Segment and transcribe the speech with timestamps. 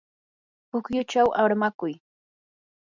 [0.69, 1.93] pukyuchaw armakuy.